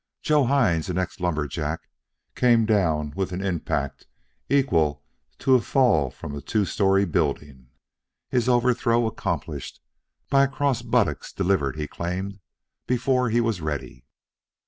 Joe 0.23 0.45
Hines, 0.45 0.89
ex 0.89 1.19
lumber 1.19 1.47
jack, 1.47 1.81
came 2.33 2.65
down 2.65 3.13
with 3.15 3.31
an 3.33 3.45
impact 3.45 4.07
equal 4.49 5.03
to 5.37 5.53
a 5.53 5.61
fall 5.61 6.09
from 6.09 6.33
a 6.33 6.41
two 6.41 6.65
story 6.65 7.05
building 7.05 7.67
his 8.31 8.49
overthrow 8.49 9.05
accomplished 9.05 9.79
by 10.27 10.45
a 10.45 10.47
cross 10.47 10.81
buttock, 10.81 11.23
delivered, 11.35 11.75
he 11.75 11.85
claimed, 11.87 12.39
before 12.87 13.29
he 13.29 13.39
was 13.39 13.61
ready. 13.61 14.07